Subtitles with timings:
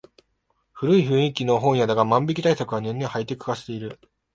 [0.73, 3.99] 古い雰囲気の本屋だが万引き対策は年々ハイテク化している